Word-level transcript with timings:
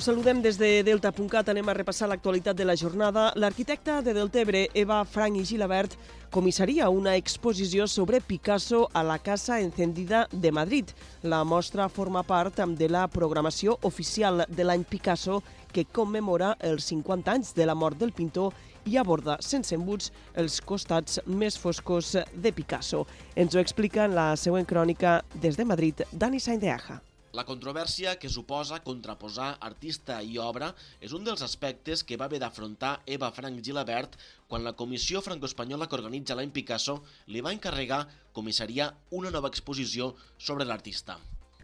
Us 0.00 0.06
saludem 0.08 0.38
des 0.40 0.56
de 0.56 0.80
Delta.cat, 0.80 1.50
anem 1.52 1.68
a 1.68 1.74
repassar 1.76 2.06
l'actualitat 2.08 2.56
de 2.56 2.64
la 2.64 2.72
jornada. 2.72 3.26
L'arquitecta 3.36 3.98
de 4.00 4.14
Deltebre, 4.16 4.62
Eva 4.72 5.02
Frank 5.04 5.36
i 5.36 5.42
Gilabert, 5.44 5.92
comissaria 6.32 6.88
una 6.88 7.18
exposició 7.20 7.84
sobre 7.84 8.22
Picasso 8.24 8.86
a 8.94 9.02
la 9.04 9.18
Casa 9.18 9.58
Encendida 9.60 10.22
de 10.32 10.52
Madrid. 10.56 10.94
La 11.20 11.42
mostra 11.44 11.90
forma 11.90 12.22
part 12.22 12.62
de 12.78 12.88
la 12.88 13.04
programació 13.12 13.76
oficial 13.82 14.46
de 14.48 14.64
l'any 14.64 14.86
Picasso 14.88 15.42
que 15.70 15.84
commemora 15.84 16.54
els 16.60 16.88
50 16.88 17.34
anys 17.36 17.52
de 17.52 17.68
la 17.68 17.76
mort 17.76 18.00
del 18.00 18.16
pintor 18.16 18.56
i 18.86 18.96
aborda 18.96 19.36
sense 19.44 19.76
embuts 19.76 20.14
els 20.32 20.62
costats 20.64 21.20
més 21.26 21.60
foscos 21.60 22.16
de 22.32 22.56
Picasso. 22.56 23.04
Ens 23.36 23.52
ho 23.52 23.60
explica 23.60 24.08
en 24.08 24.16
la 24.16 24.32
següent 24.40 24.64
crònica 24.64 25.20
des 25.34 25.60
de 25.60 25.68
Madrid, 25.68 26.06
Dani 26.10 26.40
Saindeaja. 26.40 27.02
La 27.30 27.44
controvèrsia 27.46 28.16
que 28.18 28.28
suposa 28.28 28.80
contraposar 28.82 29.52
artista 29.62 30.16
i 30.26 30.34
obra 30.42 30.72
és 30.98 31.12
un 31.14 31.22
dels 31.22 31.44
aspectes 31.46 32.02
que 32.02 32.16
va 32.18 32.26
haver 32.26 32.40
d'afrontar 32.42 32.96
Eva 33.06 33.28
Frank 33.36 33.60
Gilabert 33.62 34.16
quan 34.50 34.66
la 34.66 34.72
comissió 34.80 35.22
franco-espanyola 35.22 35.86
que 35.86 35.94
organitza 35.94 36.34
l'any 36.34 36.50
Picasso 36.50 36.96
li 37.30 37.42
va 37.46 37.52
encarregar 37.54 38.00
comissariar 38.34 38.88
una 39.14 39.30
nova 39.30 39.52
exposició 39.54 40.10
sobre 40.38 40.66
l'artista. 40.66 41.20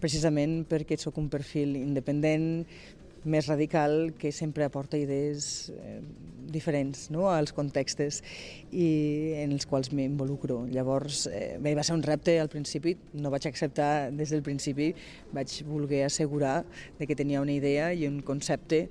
Precisament 0.00 0.62
perquè 0.64 0.96
sóc 0.96 1.20
un 1.20 1.28
perfil 1.28 1.76
independent, 1.76 2.64
més 3.24 3.48
radical 3.48 4.12
que 4.18 4.32
sempre 4.32 4.64
aporta 4.64 4.98
idees 4.98 5.70
eh, 5.74 6.00
diferents 6.50 7.08
no? 7.14 7.28
als 7.30 7.52
contextes 7.54 8.20
i 8.72 8.88
en 9.42 9.54
els 9.54 9.66
quals 9.70 9.92
m'involucro. 9.94 10.64
Llavors, 10.72 11.26
eh, 11.30 11.56
bé, 11.62 11.74
va 11.78 11.84
ser 11.86 11.96
un 11.96 12.04
repte 12.06 12.38
al 12.40 12.50
principi, 12.52 12.96
no 13.14 13.32
vaig 13.32 13.46
acceptar 13.50 14.10
des 14.16 14.32
del 14.34 14.42
principi, 14.46 14.90
vaig 15.36 15.60
voler 15.68 16.04
assegurar 16.06 16.64
de 16.98 17.06
que 17.06 17.16
tenia 17.16 17.42
una 17.44 17.54
idea 17.54 17.92
i 17.92 18.06
un 18.08 18.20
concepte 18.26 18.88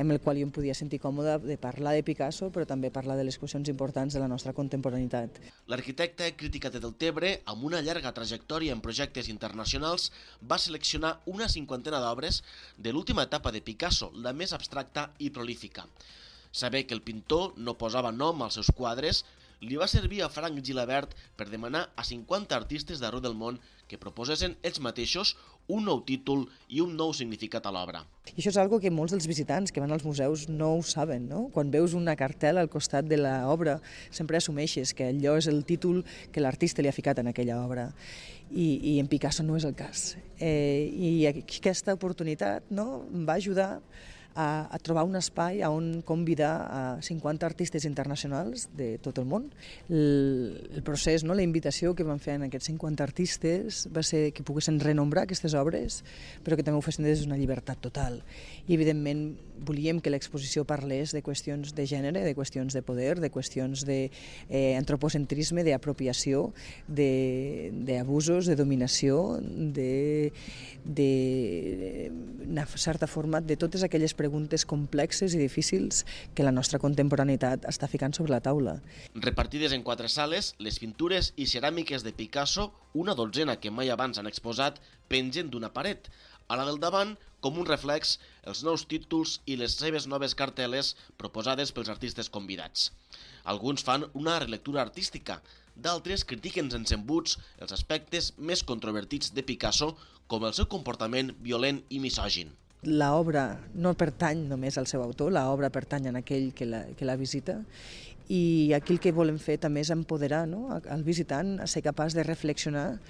amb 0.00 0.14
el 0.14 0.20
qual 0.20 0.38
jo 0.40 0.46
em 0.48 0.52
podia 0.54 0.74
sentir 0.76 1.00
còmode 1.00 1.36
de 1.44 1.56
parlar 1.60 1.92
de 1.96 2.04
Picasso, 2.06 2.48
però 2.54 2.64
també 2.68 2.90
parlar 2.90 3.18
de 3.18 3.24
les 3.26 3.36
qüestions 3.40 3.68
importants 3.68 4.16
de 4.16 4.22
la 4.22 4.28
nostra 4.32 4.54
contemporaneitat. 4.56 5.40
L'arquitecte 5.68 6.30
crítica 6.40 6.70
de 6.72 6.80
Deltebre, 6.80 7.34
amb 7.52 7.66
una 7.68 7.82
llarga 7.84 8.14
trajectòria 8.16 8.72
en 8.72 8.80
projectes 8.80 9.28
internacionals, 9.28 10.10
va 10.40 10.58
seleccionar 10.58 11.18
una 11.26 11.48
cinquantena 11.48 12.00
d'obres 12.00 12.42
de 12.78 12.94
l'última 12.94 13.26
etapa 13.28 13.52
de 13.52 13.60
Picasso, 13.60 14.10
la 14.14 14.32
més 14.32 14.54
abstracta 14.56 15.10
i 15.18 15.30
prolífica. 15.30 15.84
Saber 16.50 16.86
que 16.86 16.94
el 16.96 17.02
pintor 17.02 17.52
no 17.56 17.76
posava 17.78 18.10
nom 18.10 18.42
als 18.42 18.56
seus 18.58 18.72
quadres 18.74 19.24
li 19.60 19.76
va 19.76 19.88
servir 19.88 20.22
a 20.24 20.30
Frank 20.32 20.60
Gilabert 20.64 21.12
per 21.36 21.50
demanar 21.50 21.90
a 21.96 22.04
50 22.04 22.56
artistes 22.56 23.00
d'arreu 23.00 23.20
del 23.20 23.36
món 23.36 23.60
que 23.90 23.98
proposessin 24.00 24.56
ells 24.62 24.80
mateixos 24.80 25.34
un 25.70 25.84
nou 25.86 26.00
títol 26.06 26.46
i 26.68 26.80
un 26.82 26.96
nou 26.98 27.12
significat 27.14 27.66
a 27.66 27.72
l'obra. 27.74 28.02
I 28.30 28.40
això 28.40 28.50
és 28.50 28.58
algo 28.62 28.80
que 28.82 28.90
molts 28.90 29.14
dels 29.14 29.28
visitants 29.30 29.70
que 29.70 29.82
van 29.82 29.92
als 29.94 30.04
museus 30.06 30.48
no 30.48 30.72
ho 30.76 30.82
saben. 30.86 31.28
No? 31.30 31.44
Quan 31.54 31.70
veus 31.70 31.94
una 31.98 32.16
cartel 32.18 32.58
al 32.58 32.70
costat 32.72 33.06
de 33.10 33.20
l'obra, 33.20 33.78
sempre 34.10 34.40
assumeixes 34.40 34.94
que 34.96 35.10
allò 35.12 35.36
és 35.38 35.50
el 35.50 35.62
títol 35.68 36.02
que 36.32 36.42
l'artista 36.42 36.82
li 36.82 36.90
ha 36.90 36.96
ficat 36.96 37.22
en 37.22 37.30
aquella 37.30 37.60
obra. 37.62 37.90
I, 38.50 38.96
i 38.96 38.98
en 38.98 39.06
Picasso 39.06 39.44
no 39.46 39.58
és 39.58 39.66
el 39.66 39.76
cas. 39.78 40.16
Eh, 40.42 40.90
I 40.90 41.10
aquesta 41.30 41.94
oportunitat 41.94 42.66
no, 42.74 43.04
va 43.26 43.38
ajudar 43.38 43.76
a, 44.34 44.68
a 44.70 44.78
trobar 44.78 45.04
un 45.04 45.16
espai 45.18 45.62
on 45.66 46.02
convidar 46.06 46.52
a 46.70 46.82
50 47.02 47.46
artistes 47.46 47.84
internacionals 47.84 48.68
de 48.76 48.98
tot 49.02 49.18
el 49.18 49.26
món. 49.26 49.50
El, 49.88 50.70
el 50.74 50.82
procés, 50.86 51.24
no, 51.24 51.34
la 51.34 51.44
invitació 51.46 51.94
que 51.94 52.06
van 52.06 52.20
fer 52.22 52.38
en 52.38 52.46
aquests 52.48 52.70
50 52.72 53.04
artistes 53.04 53.84
va 53.94 54.02
ser 54.06 54.30
que 54.36 54.46
poguessin 54.46 54.80
renombrar 54.80 55.24
aquestes 55.26 55.54
obres, 55.58 56.02
però 56.44 56.56
que 56.56 56.66
també 56.66 56.78
ho 56.78 56.84
fessin 56.84 57.06
des 57.08 57.24
d'una 57.24 57.38
llibertat 57.40 57.80
total. 57.82 58.20
I, 58.66 58.74
evidentment, 58.76 59.34
volíem 59.60 60.00
que 60.00 60.10
l'exposició 60.12 60.64
parlés 60.64 61.12
de 61.14 61.22
qüestions 61.24 61.74
de 61.76 61.86
gènere, 61.86 62.24
de 62.24 62.34
qüestions 62.36 62.72
de 62.74 62.82
poder, 62.82 63.20
de 63.20 63.30
qüestions 63.32 63.84
d'antropocentrisme, 63.86 65.64
de, 65.64 65.70
eh, 65.70 65.74
d'apropiació, 65.74 66.52
d'abusos, 66.88 68.46
de, 68.46 68.54
de 68.54 68.56
dominació, 68.58 69.38
de, 69.40 70.32
de, 70.84 72.10
una 72.48 72.66
certa 72.66 73.06
forma, 73.06 73.40
de 73.40 73.56
totes 73.56 73.82
aquelles 73.84 74.14
preguntes 74.20 74.66
complexes 74.68 75.34
i 75.34 75.40
difícils 75.40 76.04
que 76.36 76.44
la 76.44 76.52
nostra 76.52 76.80
contemporaneïtat 76.82 77.64
està 77.70 77.88
ficant 77.88 78.12
sobre 78.16 78.34
la 78.34 78.42
taula. 78.44 78.76
Repartides 79.16 79.72
en 79.76 79.84
quatre 79.86 80.10
sales, 80.12 80.52
les 80.60 80.76
pintures 80.82 81.32
i 81.40 81.48
ceràmiques 81.48 82.04
de 82.04 82.12
Picasso, 82.16 82.70
una 82.92 83.16
dotzena 83.16 83.56
que 83.62 83.72
mai 83.72 83.88
abans 83.94 84.20
han 84.20 84.28
exposat, 84.30 84.80
pengen 85.08 85.48
d'una 85.50 85.72
paret. 85.72 86.10
A 86.50 86.58
la 86.58 86.66
del 86.66 86.80
davant, 86.82 87.14
com 87.40 87.58
un 87.62 87.68
reflex, 87.68 88.16
els 88.50 88.62
nous 88.66 88.84
títols 88.90 89.38
i 89.46 89.56
les 89.56 89.76
seves 89.80 90.08
noves 90.12 90.34
carteles 90.36 90.94
proposades 91.22 91.72
pels 91.72 91.92
artistes 91.94 92.30
convidats. 92.36 92.90
Alguns 93.52 93.86
fan 93.86 94.08
una 94.12 94.38
relectura 94.42 94.82
artística, 94.82 95.40
d'altres 95.76 96.26
critiquen 96.32 96.68
sense 96.74 96.96
embuts 96.98 97.38
els 97.64 97.72
aspectes 97.78 98.32
més 98.36 98.64
controvertits 98.72 99.32
de 99.36 99.46
Picasso, 99.46 99.94
com 100.26 100.44
el 100.46 100.56
seu 100.58 100.68
comportament 100.74 101.32
violent 101.46 101.80
i 101.88 102.02
misògin 102.02 102.52
l'obra 102.88 103.58
no 103.74 103.92
pertany 103.92 104.46
només 104.48 104.78
al 104.78 104.86
seu 104.88 105.02
autor, 105.02 105.32
l'obra 105.32 105.68
pertany 105.70 106.08
a 106.08 106.14
aquell 106.22 106.52
que 106.56 106.66
la, 106.66 106.84
que 106.96 107.04
la 107.04 107.16
visita 107.20 107.60
i 108.30 108.70
aquí 108.76 108.94
el 108.94 109.00
que 109.02 109.10
volem 109.10 109.40
fer 109.42 109.56
també 109.58 109.82
és 109.82 109.90
empoderar 109.90 110.44
no? 110.46 110.76
el 110.78 111.02
visitant 111.02 111.56
a 111.58 111.66
ser 111.66 111.82
capaç 111.82 112.14
de 112.14 112.22
reflexionar 112.22 113.00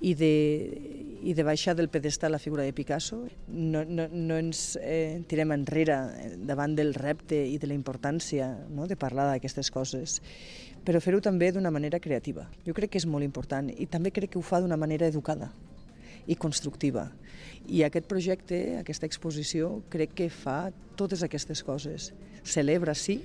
i 0.00 0.14
de, 0.16 0.30
i 1.20 1.34
de 1.36 1.44
baixar 1.44 1.74
del 1.76 1.90
pedestal 1.92 2.32
la 2.32 2.40
figura 2.40 2.64
de 2.64 2.72
Picasso. 2.72 3.26
No, 3.52 3.84
no, 3.84 4.08
no 4.08 4.38
ens 4.40 4.78
eh, 4.80 5.20
tirem 5.28 5.52
enrere 5.52 6.00
davant 6.48 6.78
del 6.78 6.94
repte 6.96 7.36
i 7.36 7.58
de 7.60 7.68
la 7.68 7.76
importància 7.76 8.54
no? 8.72 8.88
de 8.88 8.96
parlar 8.96 9.28
d'aquestes 9.28 9.68
coses, 9.70 10.22
però 10.80 11.04
fer-ho 11.04 11.20
també 11.20 11.52
d'una 11.52 11.70
manera 11.70 12.00
creativa. 12.00 12.48
Jo 12.64 12.72
crec 12.72 12.94
que 12.94 13.04
és 13.04 13.06
molt 13.06 13.28
important 13.28 13.68
i 13.68 13.84
també 13.84 14.16
crec 14.16 14.32
que 14.32 14.40
ho 14.40 14.46
fa 14.48 14.64
d'una 14.64 14.80
manera 14.80 15.12
educada 15.12 15.52
i 16.26 16.36
constructiva. 16.36 17.08
I 17.70 17.84
aquest 17.86 18.08
projecte, 18.10 18.78
aquesta 18.80 19.06
exposició, 19.06 19.80
crec 19.92 20.16
que 20.18 20.30
fa 20.32 20.70
totes 20.98 21.22
aquestes 21.22 21.62
coses. 21.64 22.10
Celebra, 22.44 22.94
sí, 22.96 23.20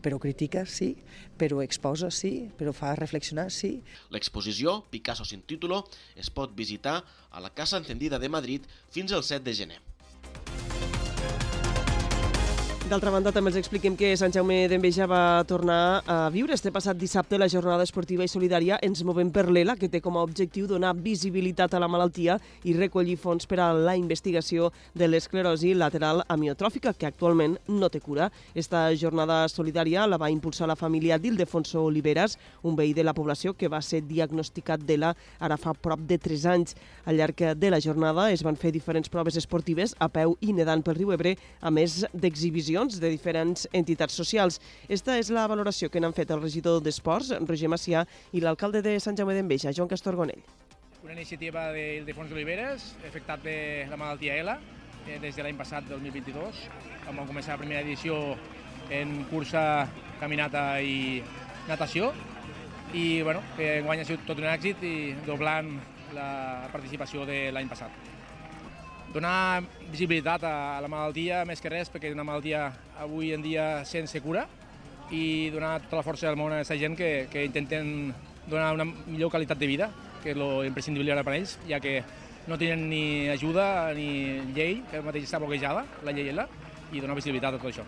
però 0.00 0.18
critica, 0.18 0.64
sí, 0.66 0.94
però 1.38 1.60
exposa, 1.62 2.10
sí, 2.10 2.48
però 2.56 2.72
fa 2.76 2.94
reflexionar, 2.98 3.50
sí. 3.52 3.76
L'exposició, 4.14 4.80
Picasso 4.90 5.26
sin 5.28 5.42
título, 5.42 5.84
es 6.16 6.32
pot 6.32 6.56
visitar 6.56 7.00
a 7.30 7.44
la 7.44 7.52
Casa 7.54 7.78
Encendida 7.78 8.18
de 8.18 8.32
Madrid 8.32 8.66
fins 8.90 9.12
al 9.12 9.24
7 9.24 9.44
de 9.44 9.54
gener. 9.54 9.80
D'altra 12.90 13.12
banda, 13.14 13.30
també 13.30 13.52
els 13.52 13.58
expliquem 13.60 13.94
que 13.94 14.08
Sant 14.18 14.32
Jaume 14.34 14.64
d'Enveja 14.66 15.06
va 15.06 15.44
tornar 15.46 16.02
a 16.10 16.14
viure 16.34 16.56
este 16.56 16.72
passat 16.74 16.98
dissabte 16.98 17.38
la 17.38 17.46
jornada 17.46 17.84
esportiva 17.86 18.24
i 18.26 18.30
solidària 18.32 18.80
Ens 18.82 19.04
movem 19.06 19.28
per 19.30 19.44
l'ELA, 19.46 19.76
que 19.78 19.86
té 19.86 20.00
com 20.02 20.16
a 20.18 20.24
objectiu 20.26 20.66
donar 20.66 20.90
visibilitat 20.98 21.70
a 21.70 21.78
la 21.78 21.86
malaltia 21.86 22.40
i 22.66 22.74
recollir 22.74 23.14
fons 23.14 23.46
per 23.46 23.60
a 23.62 23.68
la 23.70 23.94
investigació 23.94 24.72
de 24.98 25.06
l'esclerosi 25.06 25.70
lateral 25.78 26.24
amiotròfica, 26.26 26.90
que 26.98 27.06
actualment 27.06 27.54
no 27.68 27.92
té 27.94 28.00
cura. 28.02 28.26
Esta 28.58 28.88
jornada 28.98 29.44
solidària 29.46 30.08
la 30.10 30.18
va 30.18 30.32
impulsar 30.34 30.66
la 30.66 30.74
família 30.74 31.20
d'Ildefonso 31.22 31.84
Oliveras, 31.84 32.40
un 32.66 32.74
veí 32.74 32.90
de 32.90 33.06
la 33.06 33.14
població 33.14 33.54
que 33.54 33.70
va 33.70 33.84
ser 33.86 34.02
diagnosticat 34.02 34.82
d'ELA 34.82 35.12
ara 35.38 35.60
fa 35.62 35.76
prop 35.78 36.02
de 36.10 36.18
3 36.18 36.48
anys. 36.56 36.74
Al 37.06 37.22
llarg 37.22 37.54
de 37.54 37.70
la 37.70 37.78
jornada 37.78 38.32
es 38.34 38.42
van 38.42 38.58
fer 38.58 38.74
diferents 38.74 39.14
proves 39.14 39.38
esportives 39.38 39.94
a 40.00 40.10
peu 40.10 40.34
i 40.40 40.50
nedant 40.58 40.82
pel 40.82 40.98
riu 40.98 41.14
Ebre, 41.14 41.38
a 41.62 41.70
més 41.70 42.00
d'exhibicions 42.10 42.79
associacions 42.80 43.00
de 43.00 43.10
diferents 43.10 43.68
entitats 43.72 44.14
socials. 44.14 44.60
Esta 44.88 45.18
és 45.18 45.30
la 45.30 45.46
valoració 45.48 45.90
que 45.90 46.00
n'han 46.00 46.14
fet 46.14 46.30
el 46.30 46.40
regidor 46.40 46.80
d'Esports, 46.82 47.32
Roger 47.46 47.68
Macià, 47.68 48.06
i 48.32 48.40
l'alcalde 48.40 48.82
de 48.82 48.98
Sant 49.00 49.16
Jaume 49.16 49.34
d'Enveja, 49.34 49.72
Joan 49.72 49.88
Castorgonell. 49.88 50.40
Una 51.04 51.12
iniciativa 51.12 51.72
d'Ildefons 51.72 52.32
Oliveres, 52.32 52.94
afectat 53.08 53.42
de 53.42 53.86
la 53.88 53.96
malaltia 53.96 54.36
ELA, 54.36 54.58
eh, 55.06 55.18
des 55.18 55.36
de 55.36 55.42
l'any 55.42 55.56
passat, 55.56 55.84
2022, 55.88 56.68
on 57.08 57.16
vam 57.16 57.26
començar 57.26 57.56
la 57.56 57.62
primera 57.62 57.80
edició 57.80 58.36
en 58.90 59.24
cursa, 59.30 59.88
caminata 60.20 60.80
i 60.80 61.22
natació, 61.68 62.12
i 62.92 63.22
bueno, 63.22 63.42
que 63.56 63.78
enguany 63.80 64.00
ha 64.00 64.04
sigut 64.04 64.26
tot 64.26 64.38
un 64.38 64.48
èxit 64.50 64.82
i 64.82 65.14
doblant 65.26 65.78
la 66.12 66.68
participació 66.72 67.24
de 67.24 67.50
l'any 67.54 67.68
passat 67.70 68.19
donar 69.14 69.62
visibilitat 69.90 70.44
a 70.46 70.80
la 70.82 70.88
malaltia 70.90 71.44
més 71.48 71.60
que 71.62 71.72
res, 71.72 71.90
perquè 71.90 72.10
és 72.10 72.16
una 72.16 72.26
malaltia 72.26 72.68
avui 73.02 73.32
en 73.34 73.42
dia 73.42 73.84
sense 73.88 74.20
cura 74.22 74.46
i 75.10 75.50
donar 75.50 75.80
tota 75.82 76.00
la 76.00 76.06
força 76.06 76.28
del 76.28 76.38
món 76.38 76.52
a 76.52 76.60
aquesta 76.60 76.78
gent 76.78 76.94
que, 76.98 77.26
que 77.30 77.44
intenten 77.44 78.12
donar 78.46 78.72
una 78.76 78.86
millor 78.86 79.30
qualitat 79.30 79.58
de 79.58 79.66
vida, 79.70 79.90
que 80.22 80.32
és 80.34 80.38
lo 80.38 80.62
imprescindible 80.66 81.12
ara 81.12 81.24
per 81.26 81.34
ells, 81.38 81.58
ja 81.68 81.80
que 81.82 82.00
no 82.46 82.58
tenen 82.58 82.86
ni 82.90 83.28
ajuda 83.32 83.90
ni 83.96 84.40
llei, 84.54 84.80
que 84.90 85.02
mateix 85.04 85.26
està 85.26 85.42
bloquejada, 85.42 85.84
la 86.06 86.14
llei 86.14 86.30
ELA, 86.30 86.46
i 86.92 87.02
donar 87.02 87.18
visibilitat 87.18 87.54
a 87.54 87.58
tot 87.58 87.70
això. 87.72 87.86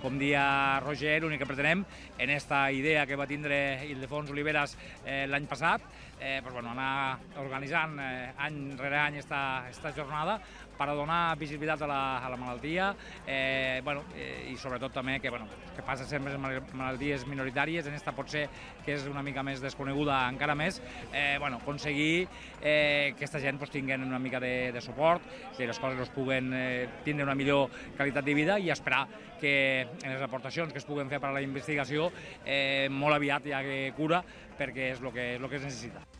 Com 0.00 0.16
dia 0.16 0.80
Roger, 0.80 1.18
l'únic 1.20 1.42
que 1.42 1.48
pretenem 1.48 1.82
en 2.18 2.30
esta 2.32 2.62
idea 2.72 3.02
que 3.06 3.18
va 3.20 3.26
tindre 3.28 3.84
Ildefons 3.84 4.30
Oliveras 4.32 4.72
eh, 5.04 5.26
l'any 5.28 5.44
passat, 5.50 5.84
eh, 6.16 6.38
pues, 6.40 6.54
bueno, 6.54 6.72
anar 6.72 7.18
organitzant 7.42 7.98
eh, 8.00 8.30
any 8.46 8.62
rere 8.80 8.96
any 9.02 9.18
esta, 9.20 9.68
esta 9.68 9.92
jornada 9.92 10.38
per 10.80 10.88
donar 10.96 11.36
visibilitat 11.36 11.84
a 11.84 11.88
la, 11.90 12.00
a 12.24 12.30
la 12.32 12.38
malaltia 12.40 12.94
eh, 13.26 13.80
bueno, 13.84 14.06
eh, 14.16 14.48
i 14.48 14.56
sobretot 14.56 14.94
també 14.96 15.18
que, 15.20 15.28
bueno, 15.28 15.46
que 15.76 15.84
passa 15.84 16.06
sempre 16.08 16.32
en 16.34 16.40
malalties 16.40 17.26
minoritàries, 17.28 17.86
en 17.86 17.96
esta 17.98 18.14
potser 18.16 18.46
que 18.84 18.96
és 18.96 19.04
una 19.10 19.24
mica 19.26 19.44
més 19.44 19.60
desconeguda 19.60 20.22
encara 20.32 20.56
més, 20.56 20.80
eh, 21.12 21.36
bueno, 21.38 21.60
aconseguir 21.60 22.26
eh, 22.62 23.12
que 23.12 23.20
aquesta 23.20 23.42
gent 23.42 23.60
pues, 23.60 23.72
tinguin 23.74 24.06
una 24.06 24.18
mica 24.18 24.40
de, 24.40 24.72
de 24.72 24.80
suport, 24.80 25.24
que 25.56 25.68
les 25.68 25.78
coses 25.78 26.00
es 26.06 26.14
puguen 26.14 26.54
eh, 26.56 26.88
tindre 27.04 27.28
una 27.28 27.36
millor 27.36 27.68
qualitat 27.98 28.24
de 28.24 28.36
vida 28.36 28.56
i 28.58 28.72
esperar 28.72 29.04
que 29.40 29.52
en 29.82 30.14
les 30.14 30.22
aportacions 30.22 30.72
que 30.72 30.80
es 30.80 30.88
puguen 30.88 31.12
fer 31.12 31.20
per 31.20 31.32
a 31.32 31.36
la 31.36 31.44
investigació 31.44 32.08
eh, 32.44 32.88
molt 32.92 33.16
aviat 33.16 33.48
hi 33.48 33.56
hagi 33.56 33.82
cura 33.96 34.24
perquè 34.56 34.94
és 34.94 35.04
el 35.04 35.12
que, 35.12 35.34
és 35.36 35.42
el 35.42 35.48
que 35.48 35.60
es 35.60 35.68
necessita. 35.68 36.19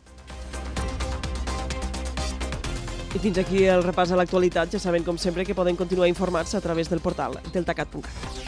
I 3.11 3.19
fins 3.19 3.41
aquí 3.41 3.65
el 3.67 3.83
repàs 3.83 4.13
a 4.13 4.19
l'actualitat. 4.19 4.71
Ja 4.71 4.79
saben, 4.79 5.03
com 5.03 5.19
sempre, 5.19 5.45
que 5.45 5.57
poden 5.57 5.75
continuar 5.75 6.07
informats 6.11 6.55
a 6.55 6.63
través 6.63 6.89
del 6.89 7.03
portal 7.03 7.39
deltacat.cat. 7.51 8.40